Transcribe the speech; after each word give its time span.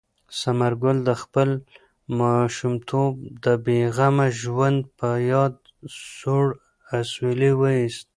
ثمر 0.39 0.73
ګل 0.81 0.97
د 1.09 1.11
خپل 1.21 1.49
ماشومتوب 2.19 3.13
د 3.43 3.45
بې 3.65 3.79
غمه 3.95 4.27
ژوند 4.41 4.79
په 4.97 5.09
یاد 5.31 5.53
سوړ 6.19 6.45
اسویلی 6.99 7.51
وایست. 7.59 8.07